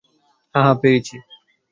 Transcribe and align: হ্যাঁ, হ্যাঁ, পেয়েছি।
হ্যাঁ, 0.55 0.63
হ্যাঁ, 0.63 0.77
পেয়েছি। 0.81 1.15